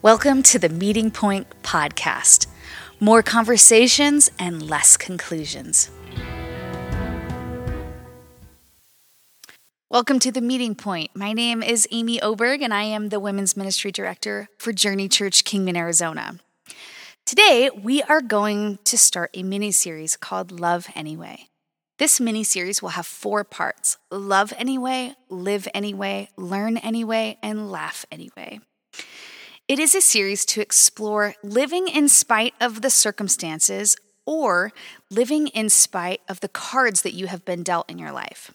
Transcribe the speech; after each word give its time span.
Welcome 0.00 0.44
to 0.44 0.60
the 0.60 0.68
Meeting 0.68 1.10
Point 1.10 1.48
Podcast. 1.64 2.46
More 3.00 3.20
conversations 3.20 4.30
and 4.38 4.62
less 4.62 4.96
conclusions. 4.96 5.90
Welcome 9.90 10.20
to 10.20 10.30
the 10.30 10.40
Meeting 10.40 10.76
Point. 10.76 11.16
My 11.16 11.32
name 11.32 11.64
is 11.64 11.88
Amy 11.90 12.22
Oberg, 12.22 12.62
and 12.62 12.72
I 12.72 12.84
am 12.84 13.08
the 13.08 13.18
Women's 13.18 13.56
Ministry 13.56 13.90
Director 13.90 14.46
for 14.56 14.72
Journey 14.72 15.08
Church 15.08 15.42
Kingman, 15.42 15.76
Arizona. 15.76 16.38
Today, 17.26 17.68
we 17.68 18.00
are 18.04 18.20
going 18.20 18.78
to 18.84 18.96
start 18.96 19.30
a 19.34 19.42
mini 19.42 19.72
series 19.72 20.16
called 20.16 20.60
Love 20.60 20.86
Anyway. 20.94 21.48
This 21.98 22.20
mini 22.20 22.44
series 22.44 22.80
will 22.80 22.90
have 22.90 23.04
four 23.04 23.42
parts 23.42 23.98
love 24.12 24.52
anyway, 24.56 25.16
live 25.28 25.66
anyway, 25.74 26.28
learn 26.36 26.76
anyway, 26.76 27.36
and 27.42 27.68
laugh 27.72 28.06
anyway. 28.12 28.60
It 29.68 29.78
is 29.78 29.94
a 29.94 30.00
series 30.00 30.46
to 30.46 30.62
explore 30.62 31.34
living 31.42 31.88
in 31.88 32.08
spite 32.08 32.54
of 32.58 32.80
the 32.80 32.88
circumstances 32.88 33.98
or 34.24 34.72
living 35.10 35.48
in 35.48 35.68
spite 35.68 36.22
of 36.26 36.40
the 36.40 36.48
cards 36.48 37.02
that 37.02 37.12
you 37.12 37.26
have 37.26 37.44
been 37.44 37.64
dealt 37.64 37.90
in 37.90 37.98
your 37.98 38.10
life. 38.10 38.50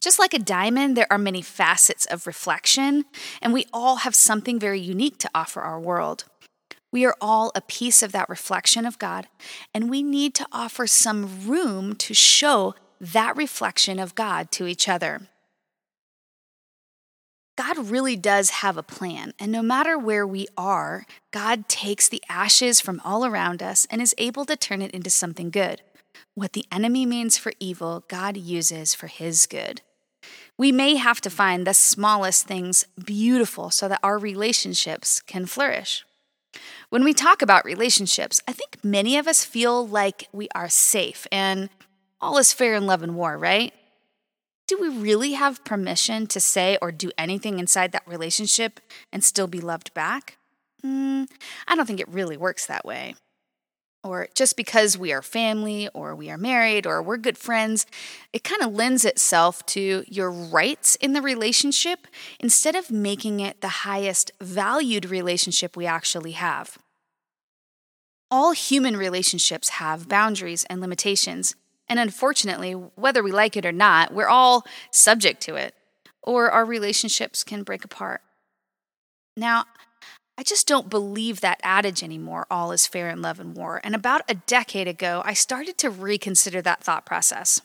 Just 0.00 0.20
like 0.20 0.32
a 0.32 0.38
diamond, 0.38 0.96
there 0.96 1.08
are 1.10 1.18
many 1.18 1.42
facets 1.42 2.06
of 2.06 2.28
reflection, 2.28 3.06
and 3.42 3.52
we 3.52 3.66
all 3.72 3.96
have 3.96 4.14
something 4.14 4.60
very 4.60 4.78
unique 4.78 5.18
to 5.18 5.30
offer 5.34 5.62
our 5.62 5.80
world. 5.80 6.26
We 6.92 7.04
are 7.04 7.16
all 7.20 7.50
a 7.56 7.60
piece 7.60 8.00
of 8.00 8.12
that 8.12 8.28
reflection 8.28 8.86
of 8.86 9.00
God, 9.00 9.26
and 9.74 9.90
we 9.90 10.04
need 10.04 10.32
to 10.36 10.46
offer 10.52 10.86
some 10.86 11.48
room 11.48 11.96
to 11.96 12.14
show 12.14 12.76
that 13.00 13.36
reflection 13.36 13.98
of 13.98 14.14
God 14.14 14.52
to 14.52 14.68
each 14.68 14.88
other. 14.88 15.22
God 17.56 17.90
really 17.90 18.16
does 18.16 18.50
have 18.50 18.76
a 18.76 18.82
plan. 18.82 19.32
And 19.38 19.52
no 19.52 19.62
matter 19.62 19.96
where 19.96 20.26
we 20.26 20.48
are, 20.56 21.06
God 21.30 21.68
takes 21.68 22.08
the 22.08 22.22
ashes 22.28 22.80
from 22.80 23.00
all 23.04 23.24
around 23.24 23.62
us 23.62 23.86
and 23.90 24.02
is 24.02 24.14
able 24.18 24.44
to 24.46 24.56
turn 24.56 24.82
it 24.82 24.90
into 24.90 25.10
something 25.10 25.50
good. 25.50 25.82
What 26.34 26.52
the 26.52 26.64
enemy 26.72 27.06
means 27.06 27.38
for 27.38 27.52
evil, 27.60 28.04
God 28.08 28.36
uses 28.36 28.94
for 28.94 29.06
his 29.06 29.46
good. 29.46 29.82
We 30.56 30.72
may 30.72 30.96
have 30.96 31.20
to 31.22 31.30
find 31.30 31.66
the 31.66 31.74
smallest 31.74 32.46
things 32.46 32.86
beautiful 33.04 33.70
so 33.70 33.88
that 33.88 34.00
our 34.02 34.18
relationships 34.18 35.20
can 35.20 35.46
flourish. 35.46 36.04
When 36.90 37.04
we 37.04 37.14
talk 37.14 37.42
about 37.42 37.64
relationships, 37.64 38.40
I 38.46 38.52
think 38.52 38.84
many 38.84 39.16
of 39.16 39.26
us 39.26 39.44
feel 39.44 39.86
like 39.86 40.28
we 40.32 40.48
are 40.54 40.68
safe 40.68 41.26
and 41.32 41.70
all 42.20 42.38
is 42.38 42.52
fair 42.52 42.74
in 42.74 42.86
love 42.86 43.02
and 43.02 43.16
war, 43.16 43.36
right? 43.36 43.72
Do 44.66 44.78
we 44.80 44.88
really 44.88 45.32
have 45.32 45.64
permission 45.64 46.26
to 46.28 46.40
say 46.40 46.78
or 46.80 46.90
do 46.90 47.10
anything 47.18 47.58
inside 47.58 47.92
that 47.92 48.06
relationship 48.06 48.80
and 49.12 49.22
still 49.22 49.46
be 49.46 49.60
loved 49.60 49.92
back? 49.94 50.38
Mm, 50.84 51.28
I 51.68 51.76
don't 51.76 51.86
think 51.86 52.00
it 52.00 52.08
really 52.08 52.36
works 52.36 52.66
that 52.66 52.84
way. 52.84 53.14
Or 54.02 54.28
just 54.34 54.56
because 54.56 54.98
we 54.98 55.14
are 55.14 55.22
family 55.22 55.88
or 55.94 56.14
we 56.14 56.30
are 56.30 56.36
married 56.36 56.86
or 56.86 57.02
we're 57.02 57.16
good 57.16 57.38
friends, 57.38 57.86
it 58.34 58.44
kind 58.44 58.60
of 58.60 58.74
lends 58.74 59.06
itself 59.06 59.64
to 59.66 60.04
your 60.06 60.30
rights 60.30 60.94
in 60.96 61.14
the 61.14 61.22
relationship 61.22 62.06
instead 62.38 62.76
of 62.76 62.90
making 62.90 63.40
it 63.40 63.62
the 63.62 63.68
highest 63.68 64.30
valued 64.42 65.06
relationship 65.06 65.74
we 65.74 65.86
actually 65.86 66.32
have. 66.32 66.76
All 68.30 68.52
human 68.52 68.96
relationships 68.96 69.70
have 69.70 70.08
boundaries 70.08 70.64
and 70.68 70.82
limitations, 70.82 71.54
and 71.88 71.98
unfortunately, 71.98 72.72
whether 72.72 73.22
we 73.22 73.32
like 73.32 73.56
it 73.56 73.66
or 73.66 73.72
not, 73.72 74.12
we're 74.12 74.28
all 74.28 74.64
subject 74.90 75.40
to 75.42 75.56
it, 75.56 75.74
or 76.22 76.50
our 76.50 76.64
relationships 76.64 77.44
can 77.44 77.62
break 77.62 77.84
apart. 77.84 78.22
Now, 79.36 79.64
I 80.36 80.42
just 80.42 80.66
don't 80.66 80.90
believe 80.90 81.40
that 81.40 81.60
adage 81.62 82.02
anymore 82.02 82.46
all 82.50 82.72
is 82.72 82.86
fair 82.86 83.08
in 83.08 83.22
love 83.22 83.38
and 83.38 83.56
war. 83.56 83.80
And 83.84 83.94
about 83.94 84.22
a 84.28 84.34
decade 84.34 84.88
ago, 84.88 85.22
I 85.24 85.34
started 85.34 85.78
to 85.78 85.90
reconsider 85.90 86.60
that 86.62 86.82
thought 86.82 87.06
process. 87.06 87.60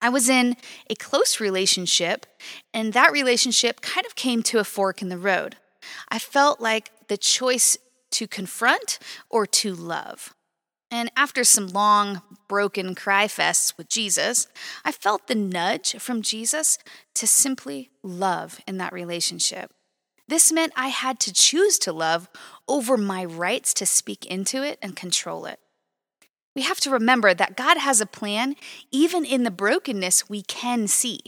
I 0.00 0.08
was 0.08 0.28
in 0.28 0.56
a 0.90 0.96
close 0.96 1.40
relationship, 1.40 2.26
and 2.74 2.92
that 2.92 3.12
relationship 3.12 3.80
kind 3.80 4.04
of 4.04 4.16
came 4.16 4.42
to 4.44 4.58
a 4.58 4.64
fork 4.64 5.00
in 5.00 5.08
the 5.08 5.16
road. 5.16 5.56
I 6.08 6.18
felt 6.18 6.60
like 6.60 6.90
the 7.08 7.16
choice 7.16 7.78
to 8.12 8.26
confront 8.26 8.98
or 9.30 9.46
to 9.46 9.74
love. 9.74 10.34
And 10.92 11.10
after 11.16 11.42
some 11.42 11.68
long, 11.68 12.20
broken 12.48 12.94
cry 12.94 13.24
fests 13.24 13.78
with 13.78 13.88
Jesus, 13.88 14.46
I 14.84 14.92
felt 14.92 15.26
the 15.26 15.34
nudge 15.34 15.96
from 15.98 16.20
Jesus 16.20 16.78
to 17.14 17.26
simply 17.26 17.88
love 18.02 18.60
in 18.68 18.76
that 18.76 18.92
relationship. 18.92 19.72
This 20.28 20.52
meant 20.52 20.74
I 20.76 20.88
had 20.88 21.18
to 21.20 21.32
choose 21.32 21.78
to 21.78 21.94
love 21.94 22.28
over 22.68 22.98
my 22.98 23.24
rights 23.24 23.72
to 23.74 23.86
speak 23.86 24.26
into 24.26 24.62
it 24.62 24.78
and 24.82 24.94
control 24.94 25.46
it. 25.46 25.58
We 26.54 26.60
have 26.60 26.80
to 26.80 26.90
remember 26.90 27.32
that 27.32 27.56
God 27.56 27.78
has 27.78 28.02
a 28.02 28.06
plan 28.06 28.54
even 28.90 29.24
in 29.24 29.44
the 29.44 29.50
brokenness 29.50 30.28
we 30.28 30.42
can 30.42 30.88
see. 30.88 31.20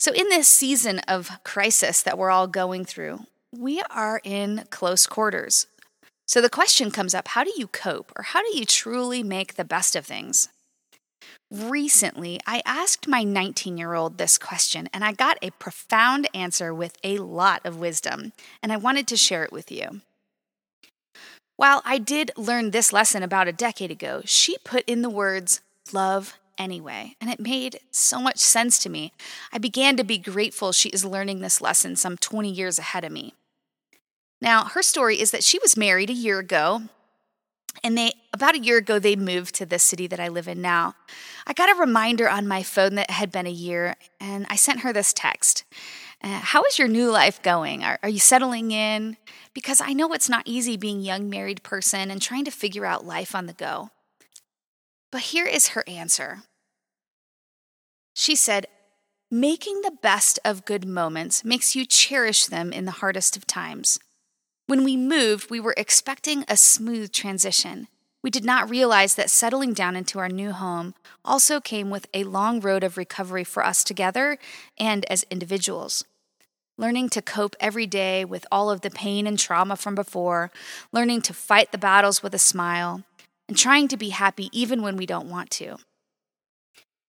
So, 0.00 0.12
in 0.12 0.28
this 0.30 0.48
season 0.48 0.98
of 1.06 1.30
crisis 1.44 2.02
that 2.02 2.18
we're 2.18 2.30
all 2.30 2.48
going 2.48 2.84
through, 2.84 3.20
we 3.56 3.82
are 3.90 4.20
in 4.24 4.64
close 4.70 5.06
quarters. 5.06 5.66
So 6.30 6.40
the 6.40 6.48
question 6.48 6.92
comes 6.92 7.12
up 7.12 7.26
how 7.26 7.42
do 7.42 7.52
you 7.56 7.66
cope 7.66 8.12
or 8.16 8.22
how 8.22 8.40
do 8.40 8.56
you 8.56 8.64
truly 8.64 9.24
make 9.24 9.54
the 9.54 9.64
best 9.64 9.96
of 9.96 10.06
things? 10.06 10.48
Recently, 11.50 12.38
I 12.46 12.62
asked 12.64 13.08
my 13.08 13.24
19 13.24 13.76
year 13.76 13.94
old 13.94 14.16
this 14.16 14.38
question 14.38 14.88
and 14.94 15.02
I 15.02 15.10
got 15.10 15.38
a 15.42 15.50
profound 15.50 16.28
answer 16.32 16.72
with 16.72 16.96
a 17.02 17.18
lot 17.18 17.62
of 17.64 17.80
wisdom, 17.80 18.32
and 18.62 18.72
I 18.72 18.76
wanted 18.76 19.08
to 19.08 19.16
share 19.16 19.42
it 19.42 19.50
with 19.50 19.72
you. 19.72 20.02
While 21.56 21.82
I 21.84 21.98
did 21.98 22.30
learn 22.36 22.70
this 22.70 22.92
lesson 22.92 23.24
about 23.24 23.48
a 23.48 23.52
decade 23.52 23.90
ago, 23.90 24.22
she 24.24 24.56
put 24.58 24.84
in 24.88 25.02
the 25.02 25.10
words, 25.10 25.60
love 25.92 26.38
anyway, 26.56 27.16
and 27.20 27.28
it 27.28 27.40
made 27.40 27.80
so 27.90 28.20
much 28.20 28.38
sense 28.38 28.78
to 28.84 28.88
me. 28.88 29.12
I 29.52 29.58
began 29.58 29.96
to 29.96 30.04
be 30.04 30.16
grateful 30.16 30.70
she 30.70 30.90
is 30.90 31.04
learning 31.04 31.40
this 31.40 31.60
lesson 31.60 31.96
some 31.96 32.16
20 32.16 32.48
years 32.48 32.78
ahead 32.78 33.02
of 33.02 33.10
me. 33.10 33.34
Now, 34.40 34.64
her 34.64 34.82
story 34.82 35.20
is 35.20 35.30
that 35.32 35.44
she 35.44 35.58
was 35.58 35.76
married 35.76 36.10
a 36.10 36.14
year 36.14 36.38
ago, 36.38 36.82
and 37.84 37.96
they 37.96 38.12
about 38.32 38.54
a 38.54 38.60
year 38.60 38.78
ago 38.78 38.98
they 38.98 39.16
moved 39.16 39.54
to 39.56 39.66
the 39.66 39.78
city 39.78 40.06
that 40.06 40.20
I 40.20 40.28
live 40.28 40.48
in 40.48 40.60
now. 40.62 40.94
I 41.46 41.52
got 41.52 41.70
a 41.70 41.80
reminder 41.80 42.28
on 42.28 42.48
my 42.48 42.62
phone 42.62 42.94
that 42.94 43.10
had 43.10 43.30
been 43.30 43.46
a 43.46 43.50
year, 43.50 43.96
and 44.18 44.46
I 44.48 44.56
sent 44.56 44.80
her 44.80 44.92
this 44.92 45.12
text. 45.12 45.64
Uh, 46.22 46.40
how 46.40 46.62
is 46.64 46.78
your 46.78 46.88
new 46.88 47.10
life 47.10 47.42
going? 47.42 47.82
Are, 47.82 47.98
are 48.02 48.08
you 48.08 48.18
settling 48.18 48.72
in? 48.72 49.16
Because 49.54 49.80
I 49.80 49.92
know 49.92 50.12
it's 50.12 50.28
not 50.28 50.46
easy 50.46 50.76
being 50.76 50.98
a 50.98 51.04
young 51.04 51.30
married 51.30 51.62
person 51.62 52.10
and 52.10 52.20
trying 52.20 52.44
to 52.44 52.50
figure 52.50 52.84
out 52.86 53.06
life 53.06 53.34
on 53.34 53.46
the 53.46 53.52
go. 53.52 53.90
But 55.10 55.22
here 55.22 55.46
is 55.46 55.68
her 55.68 55.82
answer. 55.88 56.42
She 58.14 58.36
said, 58.36 58.66
Making 59.30 59.82
the 59.82 59.96
best 60.02 60.38
of 60.44 60.64
good 60.64 60.86
moments 60.86 61.44
makes 61.44 61.74
you 61.74 61.86
cherish 61.86 62.46
them 62.46 62.72
in 62.72 62.84
the 62.84 62.90
hardest 62.90 63.36
of 63.36 63.46
times. 63.46 63.98
When 64.70 64.84
we 64.84 64.96
moved, 64.96 65.50
we 65.50 65.58
were 65.58 65.74
expecting 65.76 66.44
a 66.46 66.56
smooth 66.56 67.10
transition. 67.10 67.88
We 68.22 68.30
did 68.30 68.44
not 68.44 68.70
realize 68.70 69.16
that 69.16 69.28
settling 69.28 69.72
down 69.72 69.96
into 69.96 70.20
our 70.20 70.28
new 70.28 70.52
home 70.52 70.94
also 71.24 71.60
came 71.60 71.90
with 71.90 72.06
a 72.14 72.22
long 72.22 72.60
road 72.60 72.84
of 72.84 72.96
recovery 72.96 73.42
for 73.42 73.66
us 73.66 73.82
together 73.82 74.38
and 74.78 75.04
as 75.06 75.26
individuals. 75.28 76.04
Learning 76.78 77.08
to 77.08 77.20
cope 77.20 77.56
every 77.58 77.88
day 77.88 78.24
with 78.24 78.46
all 78.52 78.70
of 78.70 78.82
the 78.82 78.90
pain 78.90 79.26
and 79.26 79.40
trauma 79.40 79.74
from 79.74 79.96
before, 79.96 80.52
learning 80.92 81.22
to 81.22 81.34
fight 81.34 81.72
the 81.72 81.76
battles 81.76 82.22
with 82.22 82.32
a 82.32 82.38
smile, 82.38 83.02
and 83.48 83.58
trying 83.58 83.88
to 83.88 83.96
be 83.96 84.10
happy 84.10 84.50
even 84.52 84.82
when 84.82 84.96
we 84.96 85.04
don't 85.04 85.28
want 85.28 85.50
to. 85.50 85.78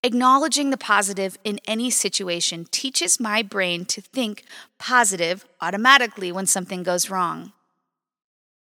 Acknowledging 0.04 0.72
the 0.72 0.78
positive 0.78 1.38
in 1.44 1.60
any 1.68 1.92
situation 1.92 2.66
teaches 2.72 3.20
my 3.20 3.44
brain 3.44 3.86
to 3.86 4.02
think 4.02 4.44
positive 4.80 5.46
automatically 5.62 6.32
when 6.32 6.48
something 6.48 6.82
goes 6.82 7.08
wrong. 7.08 7.54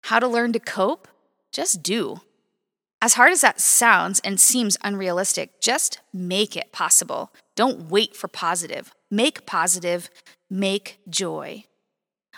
How 0.08 0.18
to 0.18 0.28
learn 0.28 0.52
to 0.52 0.58
cope? 0.58 1.08
Just 1.50 1.82
do. 1.82 2.20
As 3.00 3.14
hard 3.14 3.32
as 3.32 3.40
that 3.40 3.58
sounds 3.58 4.20
and 4.20 4.38
seems 4.38 4.76
unrealistic, 4.82 5.62
just 5.62 5.98
make 6.12 6.58
it 6.58 6.72
possible. 6.72 7.32
Don't 7.56 7.88
wait 7.88 8.14
for 8.14 8.28
positive. 8.28 8.92
Make 9.10 9.46
positive, 9.46 10.10
make 10.50 10.98
joy. 11.08 11.64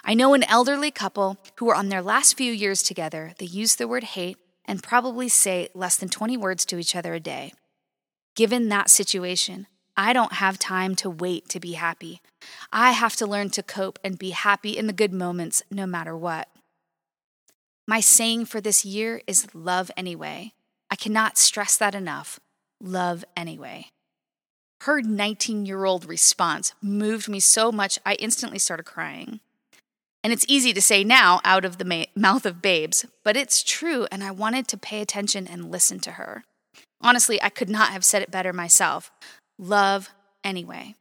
I 0.04 0.14
know 0.14 0.32
an 0.32 0.44
elderly 0.44 0.92
couple 0.92 1.38
who 1.56 1.68
are 1.68 1.74
on 1.74 1.88
their 1.88 2.02
last 2.02 2.36
few 2.36 2.52
years 2.52 2.84
together. 2.84 3.32
They 3.40 3.46
use 3.46 3.74
the 3.74 3.88
word 3.88 4.04
hate 4.04 4.38
and 4.64 4.80
probably 4.80 5.28
say 5.28 5.68
less 5.74 5.96
than 5.96 6.08
20 6.08 6.36
words 6.36 6.64
to 6.66 6.78
each 6.78 6.94
other 6.94 7.14
a 7.14 7.20
day. 7.20 7.52
Given 8.36 8.68
that 8.68 8.90
situation, 8.90 9.66
I 9.96 10.12
don't 10.12 10.34
have 10.34 10.60
time 10.60 10.94
to 10.96 11.10
wait 11.10 11.48
to 11.48 11.58
be 11.58 11.72
happy. 11.72 12.20
I 12.72 12.92
have 12.92 13.16
to 13.16 13.26
learn 13.26 13.50
to 13.50 13.64
cope 13.64 13.98
and 14.04 14.16
be 14.16 14.30
happy 14.30 14.78
in 14.78 14.86
the 14.86 14.92
good 14.92 15.12
moments 15.12 15.64
no 15.68 15.84
matter 15.84 16.16
what. 16.16 16.46
My 17.86 18.00
saying 18.00 18.46
for 18.46 18.60
this 18.60 18.84
year 18.84 19.20
is 19.26 19.54
love 19.54 19.90
anyway. 19.96 20.52
I 20.90 20.96
cannot 20.96 21.38
stress 21.38 21.76
that 21.76 21.94
enough. 21.94 22.40
Love 22.80 23.24
anyway. 23.36 23.86
Her 24.82 25.00
19 25.00 25.66
year 25.66 25.84
old 25.84 26.04
response 26.04 26.72
moved 26.82 27.28
me 27.28 27.40
so 27.40 27.70
much, 27.70 27.98
I 28.04 28.14
instantly 28.14 28.58
started 28.58 28.84
crying. 28.84 29.40
And 30.24 30.32
it's 30.32 30.44
easy 30.48 30.72
to 30.72 30.82
say 30.82 31.04
now 31.04 31.40
out 31.44 31.64
of 31.64 31.78
the 31.78 31.84
ma- 31.84 32.04
mouth 32.16 32.44
of 32.44 32.60
babes, 32.60 33.04
but 33.22 33.36
it's 33.36 33.62
true, 33.62 34.08
and 34.10 34.24
I 34.24 34.32
wanted 34.32 34.66
to 34.68 34.76
pay 34.76 35.00
attention 35.00 35.46
and 35.46 35.70
listen 35.70 36.00
to 36.00 36.12
her. 36.12 36.42
Honestly, 37.00 37.40
I 37.40 37.48
could 37.48 37.68
not 37.68 37.90
have 37.90 38.04
said 38.04 38.22
it 38.22 38.30
better 38.32 38.52
myself. 38.52 39.12
Love 39.58 40.10
anyway. 40.42 40.96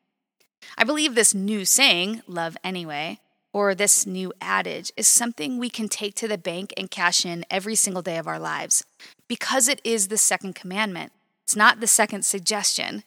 I 0.77 0.83
believe 0.83 1.15
this 1.15 1.33
new 1.33 1.65
saying, 1.65 2.21
love 2.27 2.55
anyway, 2.63 3.19
or 3.55 3.73
this 3.73 4.05
new 4.05 4.33
adage, 4.41 4.91
is 4.97 5.07
something 5.07 5.57
we 5.57 5.69
can 5.69 5.87
take 5.87 6.13
to 6.13 6.27
the 6.27 6.37
bank 6.37 6.73
and 6.75 6.91
cash 6.91 7.25
in 7.25 7.45
every 7.49 7.73
single 7.73 8.01
day 8.01 8.17
of 8.17 8.27
our 8.27 8.37
lives 8.37 8.83
because 9.29 9.69
it 9.69 9.79
is 9.85 10.09
the 10.09 10.17
second 10.17 10.53
commandment. 10.53 11.13
It's 11.45 11.55
not 11.55 11.79
the 11.79 11.87
second 11.87 12.25
suggestion. 12.25 13.05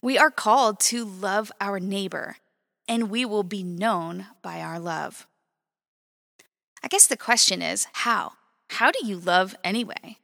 We 0.00 0.16
are 0.16 0.30
called 0.30 0.80
to 0.80 1.04
love 1.04 1.52
our 1.60 1.78
neighbor, 1.78 2.36
and 2.88 3.10
we 3.10 3.26
will 3.26 3.42
be 3.42 3.62
known 3.62 4.28
by 4.40 4.62
our 4.62 4.80
love. 4.80 5.26
I 6.82 6.88
guess 6.88 7.06
the 7.06 7.18
question 7.18 7.60
is 7.60 7.86
how? 7.92 8.32
How 8.70 8.90
do 8.90 9.06
you 9.06 9.18
love 9.18 9.54
anyway? 9.62 10.16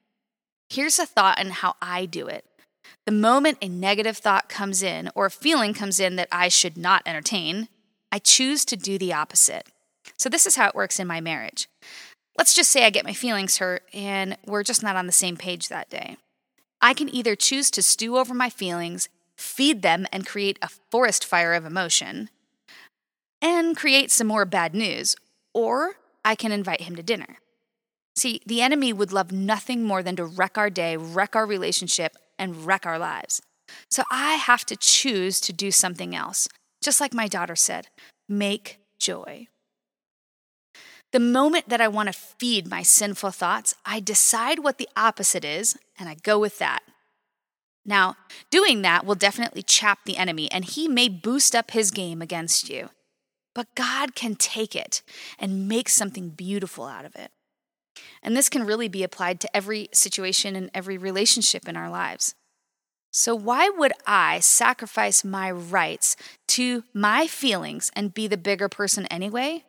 Here's 0.70 0.98
a 0.98 1.04
thought 1.04 1.38
on 1.38 1.50
how 1.50 1.74
I 1.82 2.06
do 2.06 2.26
it. 2.26 2.46
The 3.04 3.12
moment 3.12 3.58
a 3.60 3.68
negative 3.68 4.16
thought 4.16 4.48
comes 4.48 4.82
in 4.82 5.10
or 5.14 5.26
a 5.26 5.30
feeling 5.30 5.74
comes 5.74 6.00
in 6.00 6.16
that 6.16 6.28
I 6.32 6.48
should 6.48 6.78
not 6.78 7.02
entertain, 7.04 7.68
I 8.10 8.18
choose 8.18 8.64
to 8.66 8.76
do 8.76 8.98
the 8.98 9.12
opposite. 9.12 9.66
So, 10.16 10.28
this 10.28 10.46
is 10.46 10.56
how 10.56 10.68
it 10.68 10.74
works 10.74 10.98
in 10.98 11.06
my 11.06 11.20
marriage. 11.20 11.68
Let's 12.36 12.54
just 12.54 12.70
say 12.70 12.84
I 12.84 12.90
get 12.90 13.04
my 13.04 13.12
feelings 13.12 13.58
hurt 13.58 13.82
and 13.92 14.36
we're 14.46 14.62
just 14.62 14.82
not 14.82 14.96
on 14.96 15.06
the 15.06 15.12
same 15.12 15.36
page 15.36 15.68
that 15.68 15.90
day. 15.90 16.16
I 16.80 16.94
can 16.94 17.12
either 17.12 17.34
choose 17.34 17.70
to 17.72 17.82
stew 17.82 18.16
over 18.16 18.32
my 18.32 18.48
feelings, 18.48 19.08
feed 19.36 19.82
them, 19.82 20.06
and 20.12 20.26
create 20.26 20.58
a 20.62 20.68
forest 20.90 21.24
fire 21.24 21.52
of 21.52 21.66
emotion, 21.66 22.30
and 23.42 23.76
create 23.76 24.10
some 24.10 24.28
more 24.28 24.44
bad 24.44 24.74
news, 24.74 25.16
or 25.52 25.94
I 26.24 26.36
can 26.36 26.52
invite 26.52 26.82
him 26.82 26.94
to 26.96 27.02
dinner. 27.02 27.38
See, 28.16 28.40
the 28.46 28.62
enemy 28.62 28.92
would 28.92 29.12
love 29.12 29.32
nothing 29.32 29.84
more 29.84 30.02
than 30.02 30.16
to 30.16 30.24
wreck 30.24 30.58
our 30.58 30.70
day, 30.70 30.96
wreck 30.96 31.36
our 31.36 31.46
relationship, 31.46 32.16
and 32.38 32.66
wreck 32.66 32.86
our 32.86 32.98
lives. 32.98 33.42
So 33.90 34.02
I 34.10 34.34
have 34.34 34.64
to 34.66 34.76
choose 34.76 35.40
to 35.40 35.52
do 35.52 35.70
something 35.70 36.14
else. 36.14 36.48
Just 36.88 37.02
like 37.02 37.12
my 37.12 37.28
daughter 37.28 37.54
said, 37.54 37.88
make 38.30 38.78
joy. 38.98 39.48
The 41.12 41.20
moment 41.20 41.68
that 41.68 41.82
I 41.82 41.88
want 41.88 42.06
to 42.06 42.14
feed 42.14 42.66
my 42.66 42.82
sinful 42.82 43.32
thoughts, 43.32 43.74
I 43.84 44.00
decide 44.00 44.60
what 44.60 44.78
the 44.78 44.88
opposite 44.96 45.44
is 45.44 45.76
and 45.98 46.08
I 46.08 46.14
go 46.14 46.38
with 46.38 46.58
that. 46.60 46.80
Now, 47.84 48.16
doing 48.50 48.80
that 48.80 49.04
will 49.04 49.16
definitely 49.16 49.60
chap 49.60 49.98
the 50.06 50.16
enemy 50.16 50.50
and 50.50 50.64
he 50.64 50.88
may 50.88 51.10
boost 51.10 51.54
up 51.54 51.72
his 51.72 51.90
game 51.90 52.22
against 52.22 52.70
you. 52.70 52.88
But 53.54 53.74
God 53.74 54.14
can 54.14 54.34
take 54.34 54.74
it 54.74 55.02
and 55.38 55.68
make 55.68 55.90
something 55.90 56.30
beautiful 56.30 56.86
out 56.86 57.04
of 57.04 57.14
it. 57.16 57.32
And 58.22 58.34
this 58.34 58.48
can 58.48 58.64
really 58.64 58.88
be 58.88 59.02
applied 59.02 59.40
to 59.40 59.54
every 59.54 59.90
situation 59.92 60.56
and 60.56 60.70
every 60.72 60.96
relationship 60.96 61.68
in 61.68 61.76
our 61.76 61.90
lives. 61.90 62.34
So, 63.18 63.34
why 63.34 63.68
would 63.68 63.92
I 64.06 64.38
sacrifice 64.38 65.24
my 65.24 65.50
rights 65.50 66.14
to 66.48 66.84
my 66.94 67.26
feelings 67.26 67.90
and 67.96 68.14
be 68.14 68.28
the 68.28 68.36
bigger 68.36 68.68
person 68.68 69.06
anyway? 69.06 69.64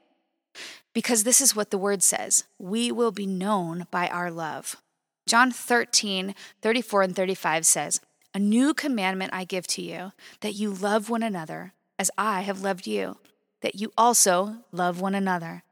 Because 0.93 1.23
this 1.23 1.41
is 1.41 1.55
what 1.55 1.71
the 1.71 1.77
word 1.79 2.03
says 2.03 2.43
we 2.59 2.91
will 2.91 3.11
be 3.11 3.25
known 3.25 3.87
by 3.89 4.07
our 4.07 4.29
love. 4.29 4.75
John 5.27 5.49
13, 5.51 6.35
34 6.61 7.01
and 7.01 7.15
35 7.15 7.65
says, 7.65 8.01
A 8.35 8.39
new 8.39 8.75
commandment 8.75 9.33
I 9.33 9.45
give 9.45 9.65
to 9.67 9.81
you, 9.81 10.11
that 10.41 10.53
you 10.53 10.71
love 10.71 11.09
one 11.09 11.23
another 11.23 11.73
as 11.97 12.11
I 12.19 12.41
have 12.41 12.61
loved 12.61 12.85
you 12.85 13.17
that 13.61 13.75
you 13.75 13.91
also 13.97 14.57
love 14.71 15.01
one 15.01 15.15
another. 15.15 15.63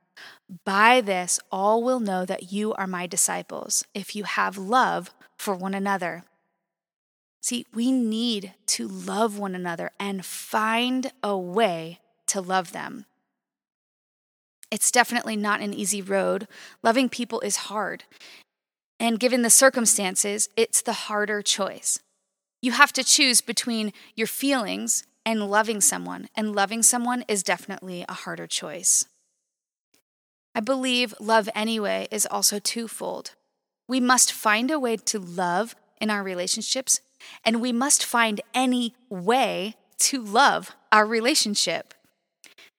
By 0.66 1.02
this, 1.02 1.40
all 1.52 1.84
will 1.84 2.00
know 2.00 2.26
that 2.26 2.52
you 2.52 2.74
are 2.74 2.88
my 2.88 3.08
disciples, 3.08 3.86
if 3.94 4.16
you 4.16 4.24
have 4.24 4.58
love 4.58 5.12
for 5.38 5.56
one 5.56 5.74
another. 5.74 6.24
See, 7.48 7.66
we 7.74 7.94
need 7.94 8.56
to 8.66 8.90
love 8.90 9.40
one 9.40 9.56
another 9.56 9.92
and 9.98 10.26
find 10.26 11.14
a 11.24 11.38
way 11.38 12.02
to 12.26 12.42
love 12.42 12.74
them. 12.74 13.06
It's 14.70 14.92
definitely 14.92 15.38
not 15.38 15.62
an 15.62 15.74
easy 15.74 16.02
road. 16.02 16.50
Loving 16.84 17.08
people 17.08 17.40
is 17.40 17.70
hard. 17.72 18.04
And 19.00 19.18
given 19.18 19.44
the 19.44 19.50
circumstances, 19.50 20.50
it's 20.58 20.82
the 20.82 21.08
harder 21.08 21.42
choice. 21.42 22.00
You 22.62 22.74
have 22.74 22.92
to 22.92 23.02
choose 23.02 23.40
between 23.40 23.94
your 24.14 24.28
feelings 24.28 25.06
and 25.26 25.50
loving 25.50 25.80
someone. 25.80 26.28
And 26.36 26.54
loving 26.54 26.84
someone 26.84 27.24
is 27.30 27.44
definitely 27.44 28.04
a 28.10 28.14
harder 28.14 28.48
choice. 28.48 29.06
I 30.54 30.60
believe 30.60 31.16
love 31.18 31.48
anyway 31.56 32.10
is 32.12 32.28
also 32.30 32.60
twofold. 32.60 33.36
We 33.88 34.02
must 34.02 34.34
find 34.34 34.70
a 34.70 34.82
way 34.82 34.98
to 34.98 35.18
love 35.18 35.78
in 36.02 36.10
our 36.10 36.24
relationships, 36.24 37.00
and 37.44 37.62
we 37.62 37.72
must 37.72 38.06
find 38.06 38.42
any 38.54 38.94
way 39.10 39.76
to 40.00 40.22
love 40.22 40.76
our 40.92 41.06
relationship. 41.06 41.94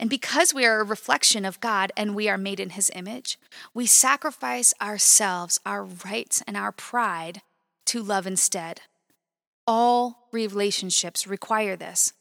And 0.00 0.08
because 0.08 0.54
we 0.54 0.64
are 0.64 0.80
a 0.80 0.84
reflection 0.84 1.44
of 1.44 1.60
God 1.60 1.90
and 1.96 2.14
we 2.14 2.28
are 2.28 2.38
made 2.38 2.60
in 2.60 2.70
His 2.70 2.90
image, 2.94 3.38
we 3.74 3.86
sacrifice 3.86 4.72
ourselves, 4.80 5.58
our 5.66 5.84
rights, 5.84 6.42
and 6.46 6.56
our 6.56 6.70
pride 6.70 7.42
to 7.86 8.02
love 8.02 8.26
instead. 8.26 8.82
All 9.66 10.28
relationships 10.32 11.26
require 11.26 11.76
this 11.76 12.12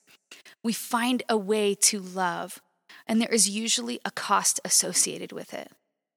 we 0.63 0.73
find 0.73 1.23
a 1.29 1.37
way 1.37 1.75
to 1.75 1.99
love, 1.99 2.61
and 3.05 3.21
there 3.21 3.33
is 3.33 3.49
usually 3.49 3.99
a 4.03 4.11
cost 4.11 4.59
associated 4.65 5.31
with 5.31 5.53
it. 5.53 5.71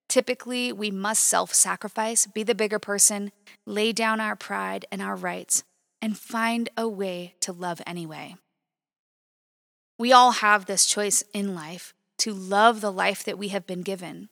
Typically, 0.08 0.72
we 0.72 0.90
must 0.90 1.22
self 1.22 1.54
sacrifice, 1.54 2.26
be 2.26 2.42
the 2.42 2.54
bigger 2.54 2.80
person, 2.80 3.30
lay 3.64 3.92
down 3.92 4.18
our 4.18 4.34
pride 4.34 4.86
and 4.90 5.00
our 5.00 5.14
rights, 5.14 5.62
and 6.02 6.18
find 6.18 6.68
a 6.76 6.88
way 6.88 7.34
to 7.40 7.52
love 7.52 7.80
anyway. 7.86 8.36
We 9.98 10.12
all 10.12 10.32
have 10.32 10.66
this 10.66 10.86
choice 10.86 11.22
in 11.32 11.54
life 11.54 11.94
to 12.18 12.32
love 12.32 12.80
the 12.80 12.92
life 12.92 13.24
that 13.24 13.38
we 13.38 13.48
have 13.48 13.66
been 13.66 13.82
given, 13.82 14.28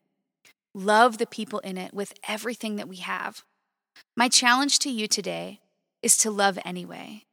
love 0.75 1.19
the 1.19 1.26
people 1.26 1.59
in 1.61 1.76
it 1.76 1.94
with 1.94 2.12
everything 2.26 2.76
that 2.76 2.88
we 2.88 2.97
have. 2.97 3.44
My 4.17 4.29
challenge 4.29 4.79
to 4.81 4.91
you 4.91 5.06
today 5.06 5.61
is 6.03 6.17
to 6.19 6.31
love 6.31 6.59
anyway 6.65 7.25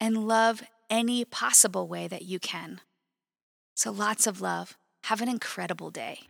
and 0.00 0.26
love 0.28 0.62
any 0.90 1.24
possible 1.24 1.88
way 1.88 2.06
that 2.08 2.22
you 2.22 2.38
can. 2.38 2.80
So 3.74 3.90
lots 3.90 4.26
of 4.26 4.40
love. 4.40 4.76
Have 5.04 5.20
an 5.20 5.28
incredible 5.28 5.90
day. 5.90 6.20